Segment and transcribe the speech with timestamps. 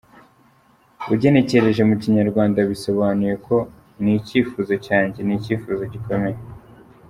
[1.13, 3.55] Ugenekereje mu Kinyarwanda, bisobanuye ko
[4.01, 6.39] ’Ni icyifuzo cyanjye, ni icyifuzo gikomeye.